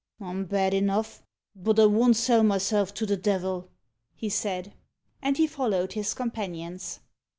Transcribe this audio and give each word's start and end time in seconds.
"I'm 0.19 0.45
bad 0.45 0.73
enough 0.73 1.21
but 1.55 1.79
I 1.79 1.85
won't 1.85 2.15
sell 2.15 2.41
myself 2.41 2.91
to 2.95 3.05
the 3.05 3.17
devil," 3.17 3.69
he 4.15 4.29
said. 4.29 4.73
And 5.21 5.37
he 5.37 5.45
followed 5.45 5.93
his 5.93 6.15
companions. 6.15 7.01